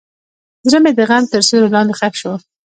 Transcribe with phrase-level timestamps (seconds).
[0.69, 2.33] زړه مې د غم تر سیوري لاندې ښخ شو.